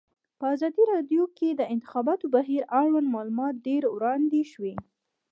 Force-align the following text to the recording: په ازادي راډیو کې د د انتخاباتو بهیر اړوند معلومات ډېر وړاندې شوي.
په 0.39 0.45
ازادي 0.55 0.83
راډیو 0.93 1.23
کې 1.37 1.49
د 1.53 1.57
د 1.59 1.61
انتخاباتو 1.73 2.25
بهیر 2.35 2.63
اړوند 2.79 3.07
معلومات 3.15 3.55
ډېر 3.67 3.83
وړاندې 3.95 4.41
شوي. 4.51 4.75